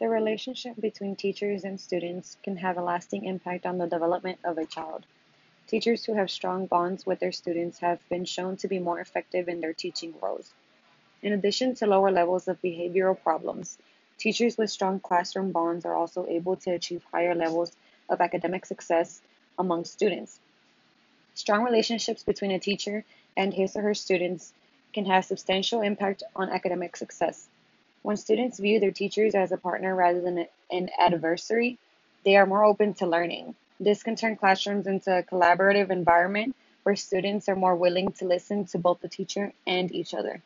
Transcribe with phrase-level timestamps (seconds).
[0.00, 4.56] The relationship between teachers and students can have a lasting impact on the development of
[4.56, 5.04] a child.
[5.66, 9.46] Teachers who have strong bonds with their students have been shown to be more effective
[9.46, 10.54] in their teaching roles.
[11.20, 13.76] In addition to lower levels of behavioral problems,
[14.16, 17.76] teachers with strong classroom bonds are also able to achieve higher levels
[18.08, 19.20] of academic success
[19.58, 20.40] among students.
[21.34, 23.04] Strong relationships between a teacher
[23.36, 24.54] and his or her students
[24.94, 27.48] can have substantial impact on academic success.
[28.02, 31.78] When students view their teachers as a partner rather than an adversary,
[32.24, 33.54] they are more open to learning.
[33.78, 38.64] This can turn classrooms into a collaborative environment where students are more willing to listen
[38.66, 40.42] to both the teacher and each other.